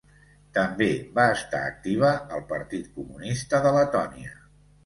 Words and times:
També 0.57 0.87
va 1.19 1.25
estar 1.33 1.59
activa 1.73 2.11
al 2.39 2.43
Partit 2.55 2.91
Comunista 2.97 3.63
de 3.67 3.75
Letònia. 3.81 4.35